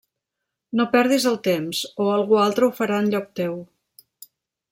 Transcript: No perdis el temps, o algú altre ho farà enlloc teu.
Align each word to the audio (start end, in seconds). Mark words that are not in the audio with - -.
No 0.79 0.85
perdis 0.95 1.27
el 1.31 1.37
temps, 1.49 1.83
o 2.01 2.09
algú 2.17 2.41
altre 2.47 2.69
ho 2.69 2.73
farà 2.81 2.99
enlloc 3.05 3.33
teu. 3.43 3.61